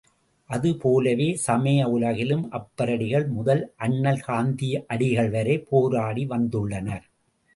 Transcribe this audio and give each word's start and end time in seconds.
அது 0.49 0.69
போலவே 0.77 1.27
சமய 1.35 1.81
உலகிலும் 1.87 2.45
அப்பரடிகள் 2.51 3.27
முதல் 3.27 3.61
அண்ணல் 3.77 4.19
காந்தியடிகள் 4.19 5.29
வரை 5.29 5.57
போராடி 5.69 6.25
வந்துள்ளனர். 6.25 7.05